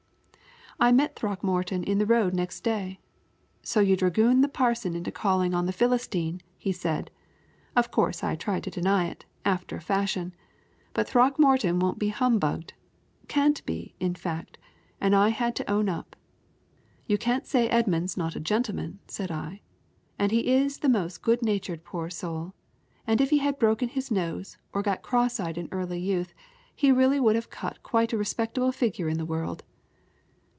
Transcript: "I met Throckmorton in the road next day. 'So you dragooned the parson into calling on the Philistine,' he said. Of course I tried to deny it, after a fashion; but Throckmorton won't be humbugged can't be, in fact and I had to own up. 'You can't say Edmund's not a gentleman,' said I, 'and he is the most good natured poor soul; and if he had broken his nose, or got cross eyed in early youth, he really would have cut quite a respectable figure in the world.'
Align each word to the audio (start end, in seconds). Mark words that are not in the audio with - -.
"I 0.83 0.91
met 0.91 1.15
Throckmorton 1.15 1.83
in 1.83 1.99
the 1.99 2.07
road 2.07 2.33
next 2.33 2.61
day. 2.61 2.99
'So 3.61 3.81
you 3.81 3.95
dragooned 3.95 4.43
the 4.43 4.47
parson 4.47 4.95
into 4.95 5.11
calling 5.11 5.53
on 5.53 5.67
the 5.67 5.71
Philistine,' 5.71 6.41
he 6.57 6.71
said. 6.71 7.11
Of 7.75 7.91
course 7.91 8.23
I 8.23 8.33
tried 8.35 8.63
to 8.63 8.71
deny 8.71 9.05
it, 9.05 9.25
after 9.45 9.75
a 9.75 9.79
fashion; 9.81 10.33
but 10.95 11.07
Throckmorton 11.07 11.77
won't 11.77 11.99
be 11.99 12.07
humbugged 12.09 12.73
can't 13.27 13.63
be, 13.63 13.93
in 13.99 14.15
fact 14.15 14.57
and 14.99 15.13
I 15.15 15.29
had 15.29 15.55
to 15.57 15.71
own 15.71 15.87
up. 15.87 16.15
'You 17.05 17.19
can't 17.19 17.45
say 17.45 17.67
Edmund's 17.69 18.17
not 18.17 18.35
a 18.35 18.39
gentleman,' 18.39 18.97
said 19.07 19.29
I, 19.29 19.61
'and 20.17 20.31
he 20.31 20.51
is 20.51 20.79
the 20.79 20.89
most 20.89 21.21
good 21.21 21.43
natured 21.43 21.83
poor 21.83 22.09
soul; 22.09 22.55
and 23.05 23.21
if 23.21 23.29
he 23.29 23.37
had 23.37 23.59
broken 23.59 23.87
his 23.87 24.09
nose, 24.09 24.57
or 24.73 24.81
got 24.81 25.03
cross 25.03 25.39
eyed 25.39 25.59
in 25.59 25.69
early 25.71 25.99
youth, 25.99 26.33
he 26.75 26.91
really 26.91 27.19
would 27.19 27.35
have 27.35 27.51
cut 27.51 27.83
quite 27.83 28.13
a 28.13 28.17
respectable 28.17 28.71
figure 28.71 29.07
in 29.09 29.19
the 29.19 29.25
world.' 29.27 29.63